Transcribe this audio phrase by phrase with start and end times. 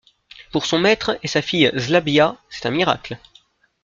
[0.51, 3.19] Pour son maître et sa fille Zlabya, c’est un miracle.